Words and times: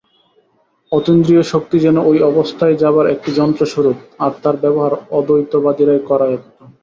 অতীন্দ্রিয় 0.91 1.43
শক্তি 1.43 1.77
যেন 1.79 1.97
ঐ 2.01 2.21
অবস্থায় 2.31 2.75
যাবার 2.75 3.05
একটি 3.07 3.29
যন্ত্রস্বরূপ, 3.39 3.97
আর 4.19 4.31
তার 4.43 4.55
ব্যবহার 4.63 4.93
অদ্বৈতবাদীরই 5.11 6.01
করায়ত্ত। 6.09 6.57